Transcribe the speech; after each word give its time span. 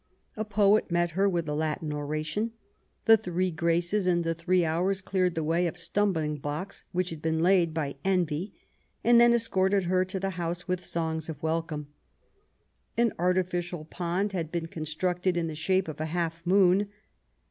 A 0.35 0.43
poet 0.43 0.89
met 0.89 1.11
her 1.11 1.29
with 1.29 1.47
a 1.47 1.53
Latin 1.53 1.93
oration. 1.93 2.53
The 3.05 3.17
three 3.17 3.51
Graces 3.51 4.07
and 4.07 4.23
the 4.23 4.33
three 4.33 4.65
Hours 4.65 4.99
cleared 4.99 5.35
the 5.35 5.43
way 5.43 5.67
of 5.67 5.77
stumbling 5.77 6.37
blocks 6.37 6.83
which 6.91 7.11
had 7.11 7.21
been 7.21 7.37
laid 7.37 7.71
by 7.71 7.97
Envy, 8.03 8.51
and 9.03 9.21
then 9.21 9.31
escorted 9.31 9.83
her 9.83 10.03
to 10.05 10.19
the 10.19 10.31
house 10.41 10.67
with 10.67 10.83
songs 10.83 11.29
of 11.29 11.43
welcome. 11.43 11.85
An 12.97 13.13
artificial 13.19 13.85
pond 13.85 14.31
had 14.31 14.51
been 14.51 14.65
constructed 14.65 15.37
in 15.37 15.45
the 15.45 15.53
shape 15.53 15.87
of 15.87 16.01
a 16.01 16.07
half 16.07 16.41
moon. 16.47 16.89